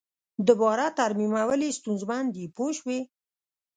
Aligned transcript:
دوباره 0.47 0.87
ترمیمول 0.99 1.59
یې 1.67 1.77
ستونزمن 1.79 2.23
دي 2.35 2.45
پوه 2.55 2.71
شوې!. 2.77 2.99